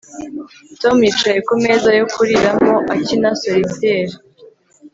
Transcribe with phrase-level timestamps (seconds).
[0.81, 4.15] Tom yicaye kumeza yo kuriramo akina solitaire